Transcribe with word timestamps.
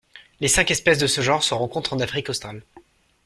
Les 0.39 0.47
cinq 0.47 0.71
espèces 0.71 0.97
de 0.97 1.05
ce 1.05 1.21
genre 1.21 1.43
se 1.43 1.53
rencontrent 1.53 1.93
en 1.93 1.99
Afrique 1.99 2.29
australe. 2.31 2.63